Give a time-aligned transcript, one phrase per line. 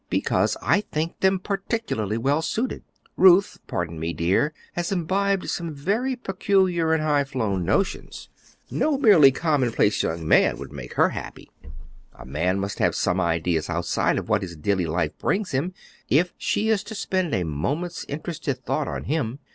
[0.09, 2.81] "Because I think them particularly well suited.
[3.17, 8.27] Ruth, pardon me, dear, has imbibed some very peculiar and high flown notions.
[8.71, 11.51] No merely commonplace young man would make her happy.
[12.15, 15.71] A man must have some ideas outside of what his daily life brings him,
[16.09, 19.37] if she is to spend a moment's interested thought on him.